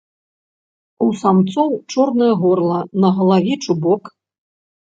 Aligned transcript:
У 1.07 1.09
самцоў 1.21 1.69
чорнае 1.91 2.31
горла, 2.41 2.81
на 3.07 3.15
галаве 3.21 3.53
чубок. 3.69 4.03